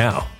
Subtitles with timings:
[0.00, 0.39] now.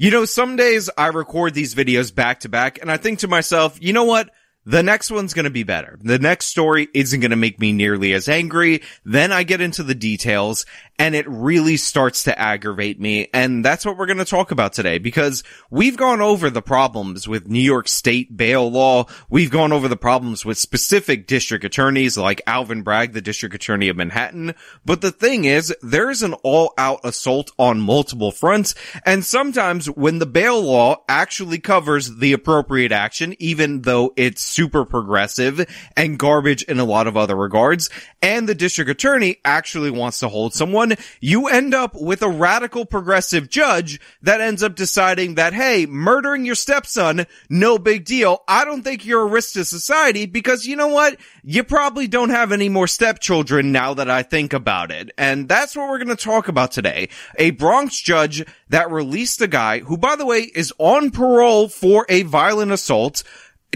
[0.00, 3.28] You know, some days I record these videos back to back and I think to
[3.28, 4.30] myself, you know what?
[4.68, 5.98] The next one's going to be better.
[6.02, 8.82] The next story isn't going to make me nearly as angry.
[9.02, 10.66] Then I get into the details
[10.98, 13.30] and it really starts to aggravate me.
[13.32, 17.26] And that's what we're going to talk about today because we've gone over the problems
[17.26, 19.06] with New York state bail law.
[19.30, 23.88] We've gone over the problems with specific district attorneys like Alvin Bragg, the district attorney
[23.88, 24.54] of Manhattan.
[24.84, 28.74] But the thing is, there's an all out assault on multiple fronts.
[29.06, 34.84] And sometimes when the bail law actually covers the appropriate action, even though it's super
[34.84, 35.64] progressive
[35.96, 37.88] and garbage in a lot of other regards,
[38.20, 42.84] and the district attorney actually wants to hold someone, you end up with a radical
[42.84, 48.42] progressive judge that ends up deciding that, hey, murdering your stepson, no big deal.
[48.48, 51.16] I don't think you're a risk to society because you know what?
[51.44, 55.12] You probably don't have any more stepchildren now that I think about it.
[55.16, 57.10] And that's what we're going to talk about today.
[57.38, 62.06] A Bronx judge that released a guy who, by the way, is on parole for
[62.08, 63.22] a violent assault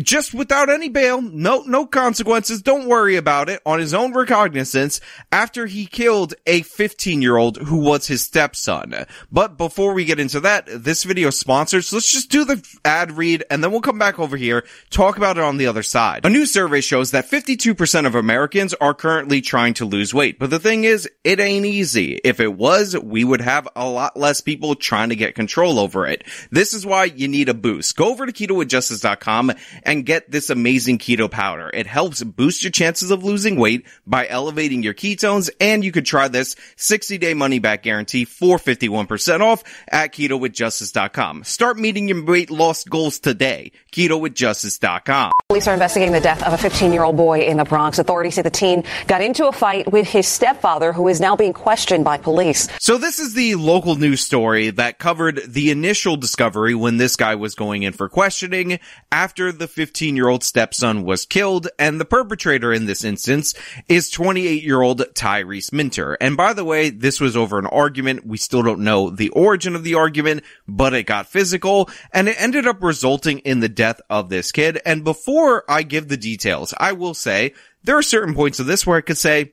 [0.00, 5.00] just without any bail, no, no consequences, don't worry about it, on his own recognizance
[5.31, 8.94] after he killed a 15 year old who was his stepson.
[9.31, 12.67] But before we get into that, this video is sponsored, so let's just do the
[12.87, 15.83] ad read and then we'll come back over here, talk about it on the other
[15.83, 16.25] side.
[16.25, 20.49] A new survey shows that 52% of Americans are currently trying to lose weight, but
[20.49, 22.19] the thing is, it ain't easy.
[22.25, 26.06] If it was, we would have a lot less people trying to get control over
[26.06, 26.25] it.
[26.50, 27.95] This is why you need a boost.
[27.97, 29.53] Go over to ketowithjustice.com
[29.84, 31.70] and get this amazing keto powder.
[31.73, 36.06] It helps boost your chances of losing weight by elevating your ketones and you could
[36.06, 41.44] try this 60 day money back guarantee for 51% off at ketowithjustice.com.
[41.44, 43.73] Start meeting your weight loss goals today.
[43.93, 45.32] ketowithjustice.com.
[45.49, 47.99] Police are investigating the death of a 15 year old boy in the Bronx.
[47.99, 51.52] Authorities say the teen got into a fight with his stepfather who is now being
[51.52, 52.69] questioned by police.
[52.81, 57.35] So this is the local news story that covered the initial discovery when this guy
[57.35, 58.78] was going in for questioning
[59.11, 61.69] after the 15 year old stepson was killed.
[61.79, 63.55] And the perpetrator in this instance
[63.89, 66.15] is 28 year old Tyrese Minter.
[66.21, 68.27] And by the way, this was over an argument.
[68.27, 72.41] We still don't know the origin of the argument, but it got physical and it
[72.41, 74.81] ended up resulting in the death of this kid.
[74.85, 78.87] And before I give the details, I will say there are certain points of this
[78.87, 79.53] where I could say,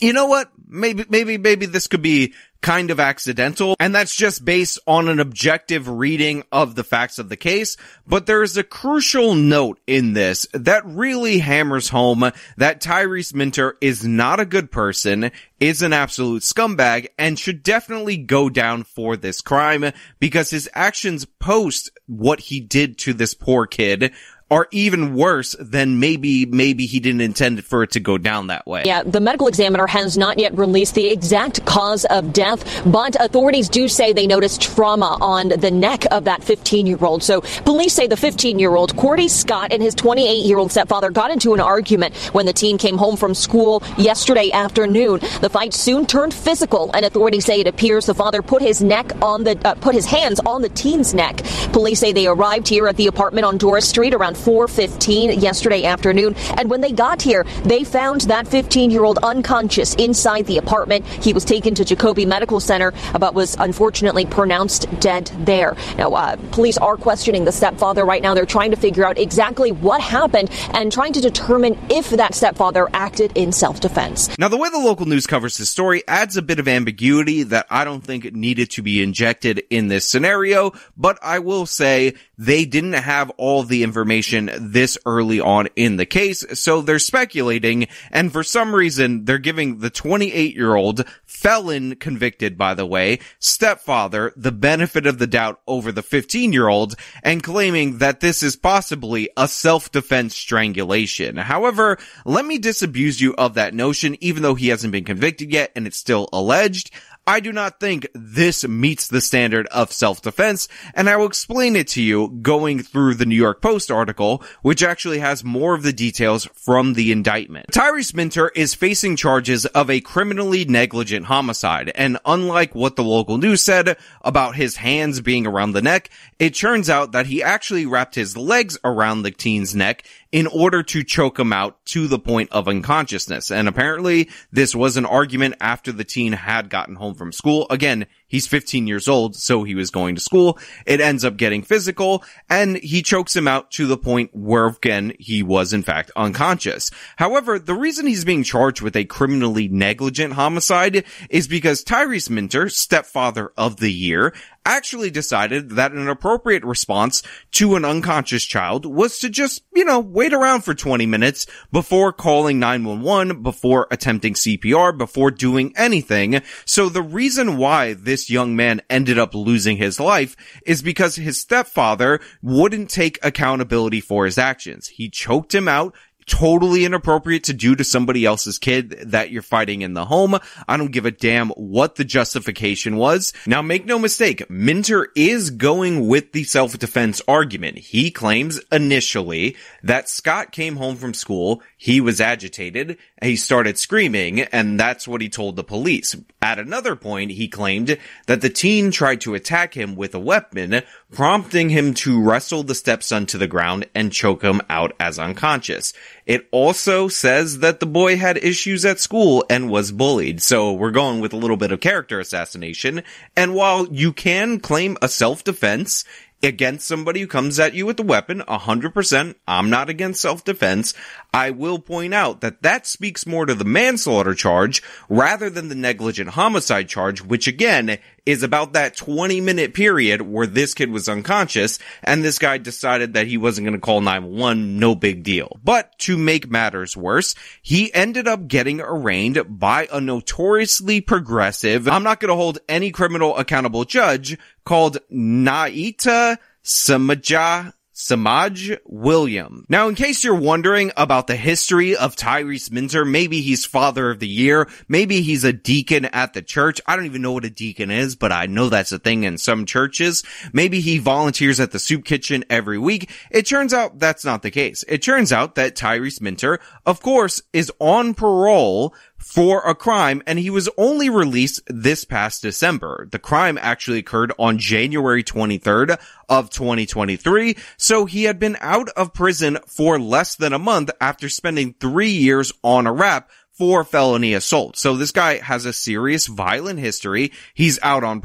[0.00, 0.50] you know what?
[0.66, 3.76] Maybe, maybe, maybe this could be kind of accidental.
[3.78, 7.76] And that's just based on an objective reading of the facts of the case.
[8.06, 13.76] But there is a crucial note in this that really hammers home that Tyrese Minter
[13.82, 15.30] is not a good person,
[15.60, 21.26] is an absolute scumbag, and should definitely go down for this crime because his actions
[21.26, 24.14] post what he did to this poor kid
[24.50, 28.66] are even worse than maybe maybe he didn't intend for it to go down that
[28.66, 28.82] way.
[28.84, 33.68] Yeah, the medical examiner has not yet released the exact cause of death, but authorities
[33.68, 37.22] do say they noticed trauma on the neck of that 15-year-old.
[37.22, 42.14] So police say the 15-year-old Cordy Scott and his 28-year-old stepfather got into an argument
[42.32, 45.20] when the teen came home from school yesterday afternoon.
[45.40, 49.10] The fight soon turned physical, and authorities say it appears the father put his neck
[49.22, 51.38] on the uh, put his hands on the teen's neck.
[51.72, 56.34] Police say they arrived here at the apartment on Doris Street around 4:15 yesterday afternoon,
[56.56, 61.06] and when they got here, they found that 15-year-old unconscious inside the apartment.
[61.06, 65.76] He was taken to Jacobi Medical Center, but was unfortunately pronounced dead there.
[65.98, 68.34] Now, uh, police are questioning the stepfather right now.
[68.34, 72.88] They're trying to figure out exactly what happened and trying to determine if that stepfather
[72.92, 74.38] acted in self-defense.
[74.38, 77.66] Now, the way the local news covers this story adds a bit of ambiguity that
[77.70, 82.64] I don't think needed to be injected in this scenario, but I will say they
[82.64, 88.32] didn't have all the information this early on in the case, so they're speculating, and
[88.32, 94.32] for some reason, they're giving the 28 year old felon convicted, by the way, stepfather
[94.36, 98.56] the benefit of the doubt over the 15 year old, and claiming that this is
[98.56, 101.36] possibly a self-defense strangulation.
[101.36, 105.72] However, let me disabuse you of that notion, even though he hasn't been convicted yet
[105.74, 106.90] and it's still alleged.
[107.26, 111.88] I do not think this meets the standard of self-defense, and I will explain it
[111.88, 115.92] to you going through the New York Post article, which actually has more of the
[115.92, 117.68] details from the indictment.
[117.68, 123.38] Tyrese Minter is facing charges of a criminally negligent homicide, and unlike what the local
[123.38, 127.86] news said about his hands being around the neck, it turns out that he actually
[127.86, 130.04] wrapped his legs around the teen's neck
[130.34, 133.52] in order to choke him out to the point of unconsciousness.
[133.52, 137.68] And apparently this was an argument after the teen had gotten home from school.
[137.70, 140.58] Again, He's 15 years old, so he was going to school.
[140.86, 145.12] It ends up getting physical and he chokes him out to the point where again,
[145.20, 146.90] he was in fact unconscious.
[147.14, 152.68] However, the reason he's being charged with a criminally negligent homicide is because Tyrese Minter,
[152.68, 154.34] stepfather of the year,
[154.66, 157.22] actually decided that an appropriate response
[157.52, 162.12] to an unconscious child was to just, you know, wait around for 20 minutes before
[162.12, 166.40] calling 911, before attempting CPR, before doing anything.
[166.64, 171.40] So the reason why this young man ended up losing his life is because his
[171.40, 174.88] stepfather wouldn't take accountability for his actions.
[174.88, 175.94] He choked him out
[176.26, 180.38] totally inappropriate to do to somebody else's kid that you're fighting in the home.
[180.68, 183.32] I don't give a damn what the justification was.
[183.46, 187.78] Now make no mistake, Minter is going with the self-defense argument.
[187.78, 194.40] He claims initially that Scott came home from school, he was agitated, he started screaming,
[194.40, 196.16] and that's what he told the police.
[196.40, 200.82] At another point, he claimed that the teen tried to attack him with a weapon,
[201.10, 205.92] prompting him to wrestle the stepson to the ground and choke him out as unconscious.
[206.26, 210.40] It also says that the boy had issues at school and was bullied.
[210.40, 213.02] So we're going with a little bit of character assassination.
[213.36, 216.04] And while you can claim a self-defense,
[216.44, 219.34] against somebody who comes at you with a weapon, 100%.
[219.48, 220.94] I'm not against self-defense.
[221.34, 225.74] I will point out that that speaks more to the manslaughter charge rather than the
[225.74, 231.08] negligent homicide charge, which again is about that 20 minute period where this kid was
[231.08, 235.58] unconscious and this guy decided that he wasn't going to call 911, no big deal.
[235.64, 242.04] But to make matters worse, he ended up getting arraigned by a notoriously progressive, I'm
[242.04, 249.64] not going to hold any criminal accountable judge called Naita Samaja Semaj William.
[249.68, 254.18] Now, in case you're wondering about the history of Tyrese Minter, maybe he's father of
[254.18, 256.80] the year, maybe he's a deacon at the church.
[256.86, 259.38] I don't even know what a deacon is, but I know that's a thing in
[259.38, 260.24] some churches.
[260.52, 263.10] Maybe he volunteers at the soup kitchen every week.
[263.30, 264.84] It turns out that's not the case.
[264.88, 268.92] It turns out that Tyrese Minter, of course, is on parole
[269.24, 273.08] for a crime and he was only released this past December.
[273.10, 277.56] The crime actually occurred on January 23rd of 2023.
[277.78, 282.10] So he had been out of prison for less than a month after spending three
[282.10, 284.76] years on a rap for felony assault.
[284.76, 287.32] So this guy has a serious violent history.
[287.54, 288.24] He's out on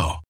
[0.00, 0.29] now.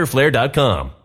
[0.05, 1.00] fighterflare.com.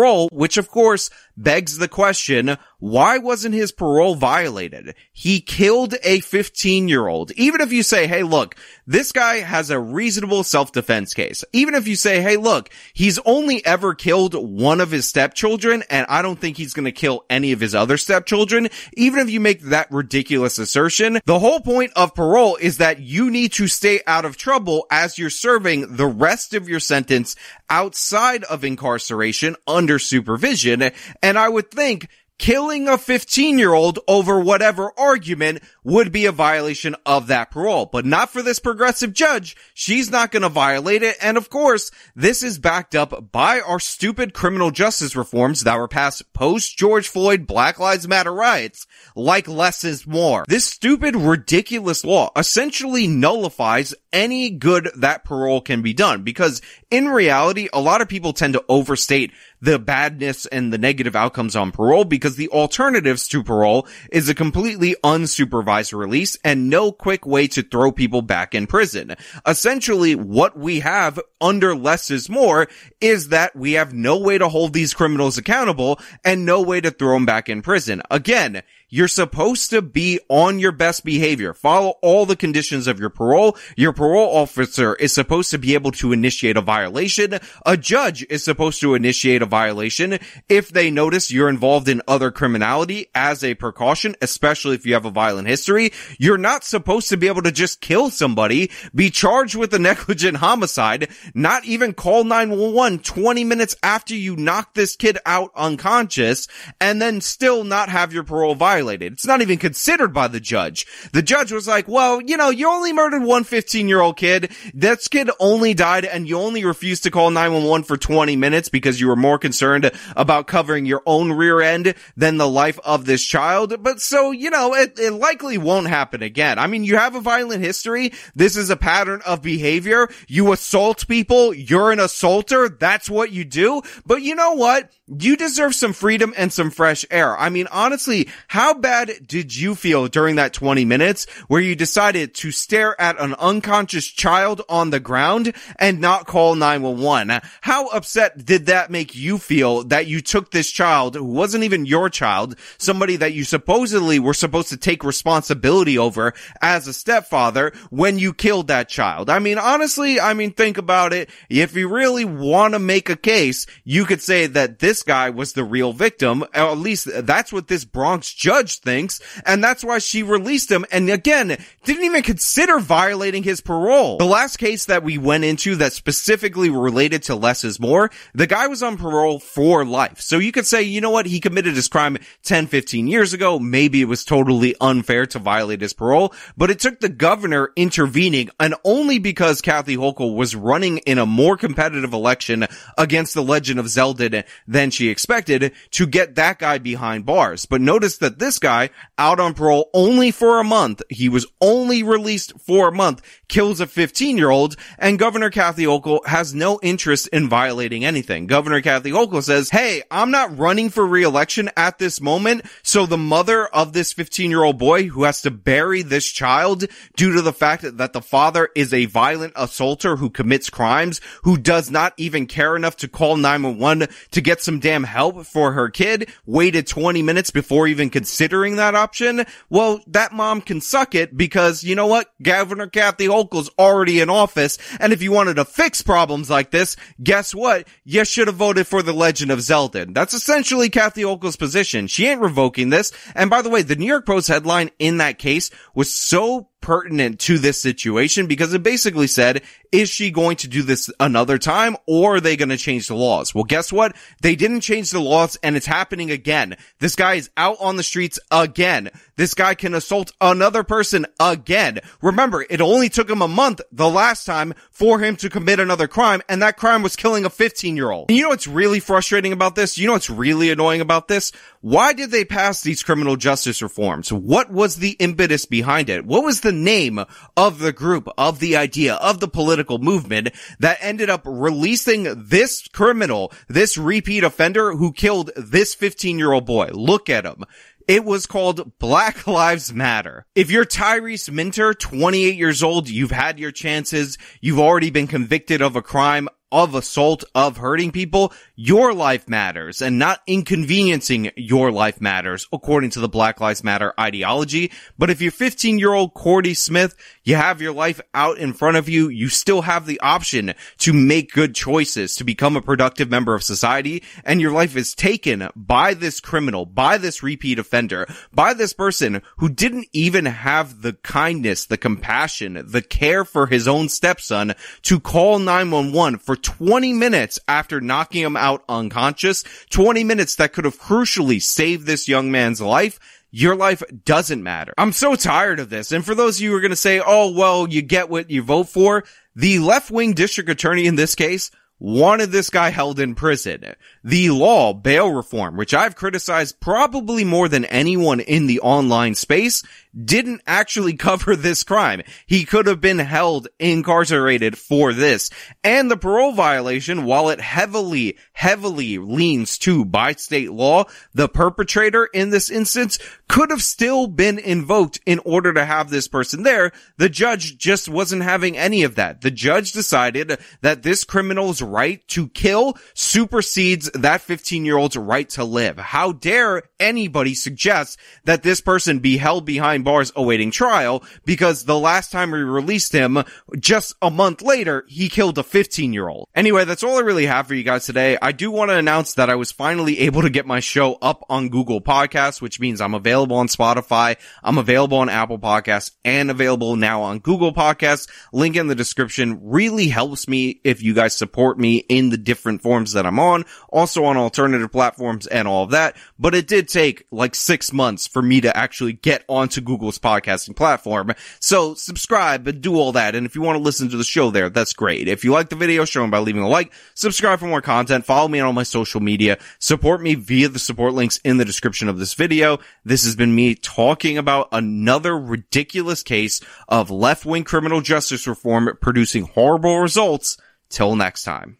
[0.00, 4.94] Parole, which of course begs the question, why wasn't his parole violated?
[5.12, 7.30] He killed a 15 year old.
[7.32, 11.44] Even if you say, hey look, this guy has a reasonable self-defense case.
[11.52, 16.06] Even if you say, hey look, he's only ever killed one of his stepchildren and
[16.08, 18.68] I don't think he's gonna kill any of his other stepchildren.
[18.94, 23.30] Even if you make that ridiculous assertion, the whole point of parole is that you
[23.30, 27.36] need to stay out of trouble as you're serving the rest of your sentence
[27.68, 30.90] outside of incarceration under supervision.
[31.22, 32.08] And I would think
[32.40, 37.84] killing a 15 year old over whatever argument would be a violation of that parole,
[37.84, 39.54] but not for this progressive judge.
[39.74, 41.16] She's not going to violate it.
[41.20, 45.86] And of course, this is backed up by our stupid criminal justice reforms that were
[45.86, 50.44] passed post George Floyd Black Lives Matter riots, like less is more.
[50.48, 57.08] This stupid, ridiculous law essentially nullifies any good that parole can be done because in
[57.08, 61.72] reality, a lot of people tend to overstate the badness and the negative outcomes on
[61.72, 67.46] parole because the alternatives to parole is a completely unsupervised release and no quick way
[67.48, 69.14] to throw people back in prison.
[69.46, 72.68] Essentially, what we have under less is more
[73.00, 76.90] is that we have no way to hold these criminals accountable and no way to
[76.90, 78.02] throw them back in prison.
[78.10, 81.54] Again, you're supposed to be on your best behavior.
[81.54, 83.56] Follow all the conditions of your parole.
[83.76, 87.38] Your parole officer is supposed to be able to initiate a violation.
[87.64, 90.18] A judge is supposed to initiate a violation
[90.48, 95.04] if they notice you're involved in other criminality as a precaution, especially if you have
[95.06, 95.92] a violent history.
[96.18, 100.38] You're not supposed to be able to just kill somebody, be charged with a negligent
[100.38, 106.48] homicide, not even call 911 20 minutes after you knock this kid out unconscious,
[106.80, 109.12] and then still not have your parole violated violated.
[109.12, 110.86] It's not even considered by the judge.
[111.12, 114.50] The judge was like, well, you know, you only murdered one 15 year old kid.
[114.74, 119.00] That kid only died and you only refused to call 911 for 20 minutes because
[119.00, 123.24] you were more concerned about covering your own rear end than the life of this
[123.24, 123.82] child.
[123.82, 126.58] But so, you know, it, it likely won't happen again.
[126.58, 128.12] I mean, you have a violent history.
[128.34, 130.08] This is a pattern of behavior.
[130.26, 131.52] You assault people.
[131.52, 132.68] You're an assaulter.
[132.68, 133.82] That's what you do.
[134.06, 134.90] But you know what?
[135.06, 137.36] You deserve some freedom and some fresh air.
[137.36, 142.34] I mean, honestly, how bad did you feel during that 20 minutes where you decided
[142.34, 147.40] to stare at an unconscious child on the ground and not call 911?
[147.62, 151.86] How upset did that make you feel that you took this child who wasn't even
[151.86, 157.72] your child, somebody that you supposedly were supposed to take responsibility over as a stepfather
[157.90, 159.30] when you killed that child?
[159.30, 161.30] I mean, honestly, I mean, think about it.
[161.48, 165.52] If you really want to make a case, you could say that this guy was
[165.52, 166.44] the real victim.
[166.52, 170.84] At least that's what this Bronx judge judge thinks, and that's why she released him,
[170.92, 174.18] and again, didn't even consider violating his parole.
[174.18, 178.46] The last case that we went into that specifically related to less is more, the
[178.46, 180.20] guy was on parole for life.
[180.20, 183.58] So you could say, you know what, he committed his crime 10, 15 years ago,
[183.58, 188.50] maybe it was totally unfair to violate his parole, but it took the governor intervening,
[188.58, 192.66] and only because Kathy Hochul was running in a more competitive election
[192.98, 197.64] against the Legend of Zelda than she expected to get that guy behind bars.
[197.64, 202.02] But notice that this guy, out on parole only for a month, he was only
[202.02, 206.80] released for a month, kills a 15 year old, and Governor Kathy Hochul has no
[206.82, 208.46] interest in violating anything.
[208.46, 213.18] Governor Kathy Hochul says, hey, I'm not running for reelection at this moment, so the
[213.18, 216.84] mother of this 15 year old boy who has to bury this child
[217.16, 221.56] due to the fact that the father is a violent assaulter who commits crimes, who
[221.56, 225.88] does not even care enough to call 911 to get some damn help for her
[225.90, 231.36] kid, waited 20 minutes before even considering that option, well, that mom can suck it
[231.36, 232.30] because you know what?
[232.42, 236.96] Governor Kathy Hochul's already in office, and if you wanted to fix problems like this,
[237.22, 237.86] guess what?
[238.04, 240.06] You should have voted for the Legend of Zelda.
[240.06, 242.06] That's essentially Kathy Hochul's position.
[242.06, 243.12] She ain't revoking this.
[243.34, 247.40] And by the way, the New York Post headline in that case was so pertinent
[247.40, 249.62] to this situation because it basically said,
[249.92, 253.14] is she going to do this another time or are they going to change the
[253.14, 253.54] laws?
[253.54, 254.14] Well, guess what?
[254.40, 256.76] They didn't change the laws and it's happening again.
[257.00, 259.10] This guy is out on the streets again.
[259.36, 262.00] This guy can assault another person again.
[262.22, 266.06] Remember, it only took him a month the last time for him to commit another
[266.06, 268.30] crime and that crime was killing a 15 year old.
[268.30, 269.98] You know what's really frustrating about this?
[269.98, 271.52] You know what's really annoying about this?
[271.80, 274.32] Why did they pass these criminal justice reforms?
[274.32, 276.26] What was the impetus behind it?
[276.26, 277.24] What was the name
[277.56, 282.86] of the group, of the idea, of the political movement that ended up releasing this
[282.88, 286.90] criminal, this repeat offender who killed this 15 year old boy?
[286.92, 287.64] Look at him.
[288.08, 290.44] It was called Black Lives Matter.
[290.56, 295.80] If you're Tyrese Minter, 28 years old, you've had your chances, you've already been convicted
[295.80, 301.90] of a crime, of assault, of hurting people, your life matters and not inconveniencing your
[301.90, 304.90] life matters according to the Black Lives Matter ideology.
[305.18, 307.14] But if you're 15 year old Cordy Smith,
[307.50, 309.28] you have your life out in front of you.
[309.28, 313.64] You still have the option to make good choices, to become a productive member of
[313.64, 314.22] society.
[314.44, 319.42] And your life is taken by this criminal, by this repeat offender, by this person
[319.56, 325.18] who didn't even have the kindness, the compassion, the care for his own stepson to
[325.18, 329.64] call 911 for 20 minutes after knocking him out unconscious.
[329.90, 333.18] 20 minutes that could have crucially saved this young man's life
[333.50, 334.92] your life doesn't matter.
[334.96, 336.12] I'm so tired of this.
[336.12, 338.50] And for those of you who are going to say, oh, well, you get what
[338.50, 339.24] you vote for,
[339.56, 343.94] the left wing district attorney in this case wanted this guy held in prison.
[344.24, 349.82] The law, bail reform, which I've criticized probably more than anyone in the online space,
[350.24, 352.22] didn't actually cover this crime.
[352.46, 355.50] He could have been held incarcerated for this.
[355.84, 362.26] And the parole violation, while it heavily, heavily leans to by state law, the perpetrator
[362.26, 363.18] in this instance
[363.48, 366.92] could have still been invoked in order to have this person there.
[367.16, 369.40] The judge just wasn't having any of that.
[369.40, 375.48] The judge decided that this criminal's right to kill supersedes that 15 year old's right
[375.50, 375.98] to live.
[375.98, 381.98] How dare anybody suggest that this person be held behind bars awaiting trial because the
[381.98, 383.42] last time we released him,
[383.78, 386.48] just a month later, he killed a 15 year old.
[386.54, 388.38] Anyway, that's all I really have for you guys today.
[388.40, 391.44] I do want to announce that I was finally able to get my show up
[391.48, 396.50] on Google Podcasts, which means I'm available on Spotify, I'm available on Apple Podcasts, and
[396.50, 398.28] available now on Google Podcasts.
[398.52, 402.82] Link in the description really helps me if you guys support me in the different
[402.82, 406.16] forms that I'm on, also on alternative platforms and all of that.
[406.38, 410.76] But it did take like six months for me to actually get onto Google's podcasting
[410.76, 411.32] platform.
[411.58, 413.34] So subscribe and do all that.
[413.34, 415.26] And if you want to listen to the show there, that's great.
[415.26, 418.24] If you like the video, show them by leaving a like, subscribe for more content,
[418.24, 421.64] follow me on all my social media, support me via the support links in the
[421.64, 422.78] description of this video.
[423.04, 429.46] This has been me talking about another ridiculous case of left-wing criminal justice reform producing
[429.46, 430.56] horrible results.
[430.92, 431.79] Till next time.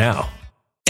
[0.01, 0.40] now.